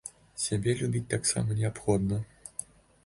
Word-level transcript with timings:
Сябе 0.43 0.71
любіць 0.79 1.05
таксама 1.13 1.59
неабходна. 1.63 2.21